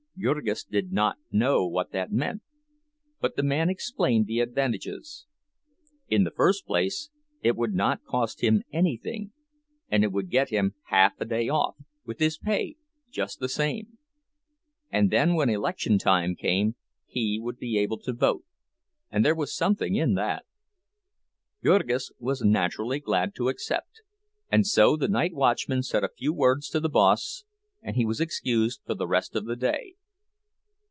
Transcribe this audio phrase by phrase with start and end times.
[0.17, 2.43] Jurgis did not know what that meant,
[3.19, 5.25] but the man explained the advantages.
[6.09, 7.09] In the first place,
[7.41, 9.31] it would not cost him anything,
[9.89, 11.75] and it would get him half a day off,
[12.05, 12.75] with his pay
[13.09, 13.97] just the same;
[14.91, 16.75] and then when election time came
[17.07, 20.45] he would be able to vote—and there was something in that.
[21.63, 24.03] Jurgis was naturally glad to accept,
[24.51, 27.43] and so the night watchman said a few words to the boss,
[27.81, 29.95] and he was excused for the rest of the day.